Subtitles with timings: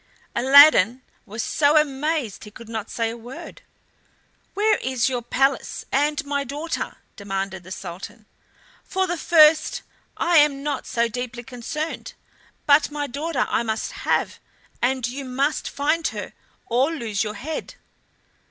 [0.35, 3.61] Aladdin was so amazed he could not say a word.
[4.55, 8.25] "Where is your palace and my daughter?" demanded the Sultan.
[8.83, 9.83] "For the first
[10.17, 12.15] I am not so deeply concerned,
[12.65, 14.39] but my daughter I must have,
[14.81, 16.33] and you must find her
[16.65, 17.75] or lose your head."